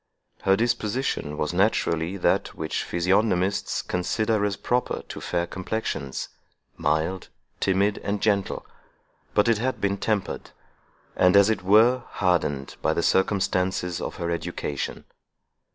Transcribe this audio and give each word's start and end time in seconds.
Her 0.41 0.55
disposition 0.55 1.37
was 1.37 1.53
naturally 1.53 2.17
that 2.17 2.55
which 2.55 2.83
physiognomists 2.85 3.83
consider 3.83 4.43
as 4.45 4.55
proper 4.55 5.03
to 5.03 5.21
fair 5.21 5.45
complexions, 5.45 6.29
mild, 6.75 7.29
timid, 7.59 7.99
and 7.99 8.19
gentle; 8.19 8.65
but 9.35 9.47
it 9.47 9.59
had 9.59 9.79
been 9.79 9.97
tempered, 9.99 10.49
and, 11.15 11.35
as 11.37 11.51
it 11.51 11.61
were, 11.61 12.01
hardened, 12.13 12.77
by 12.81 12.95
the 12.95 13.03
circumstances 13.03 14.01
of 14.01 14.15
her 14.15 14.31
education. 14.31 15.05